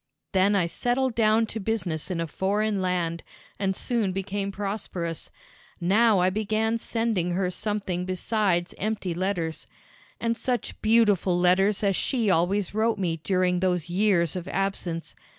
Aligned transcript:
"Then 0.31 0.55
I 0.55 0.65
settled 0.65 1.13
down 1.13 1.45
to 1.45 1.59
business 1.59 2.09
in 2.09 2.19
a 2.19 2.25
foreign 2.25 2.81
land, 2.81 3.21
and 3.59 3.75
soon 3.75 4.13
became 4.13 4.51
prosperous. 4.51 5.29
Now 5.79 6.17
I 6.17 6.31
began 6.31 6.79
sending 6.79 7.33
her 7.33 7.51
something 7.51 8.05
besides 8.05 8.73
empty 8.79 9.13
letters. 9.13 9.67
And 10.19 10.35
such 10.35 10.81
beautiful 10.81 11.37
letters 11.39 11.83
as 11.83 11.95
she 11.95 12.31
always 12.31 12.73
wrote 12.73 12.97
me 12.97 13.17
during 13.23 13.59
those 13.59 13.89
years 13.91 14.35
of 14.35 14.47
absence. 14.47 15.13